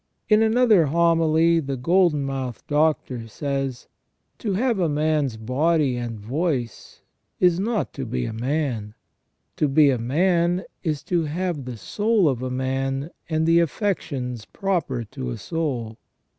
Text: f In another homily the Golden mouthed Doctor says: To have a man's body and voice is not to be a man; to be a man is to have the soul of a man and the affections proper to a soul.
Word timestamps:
f 0.25 0.31
In 0.31 0.41
another 0.41 0.87
homily 0.87 1.59
the 1.59 1.77
Golden 1.77 2.23
mouthed 2.25 2.65
Doctor 2.65 3.27
says: 3.27 3.87
To 4.39 4.53
have 4.53 4.79
a 4.79 4.89
man's 4.89 5.37
body 5.37 5.95
and 5.95 6.19
voice 6.19 7.03
is 7.39 7.59
not 7.59 7.93
to 7.93 8.05
be 8.07 8.25
a 8.25 8.33
man; 8.33 8.95
to 9.57 9.67
be 9.67 9.91
a 9.91 9.99
man 9.99 10.63
is 10.81 11.03
to 11.03 11.25
have 11.25 11.65
the 11.65 11.77
soul 11.77 12.27
of 12.27 12.41
a 12.41 12.49
man 12.49 13.11
and 13.29 13.45
the 13.45 13.59
affections 13.59 14.45
proper 14.45 15.03
to 15.03 15.29
a 15.29 15.37
soul. 15.37 15.99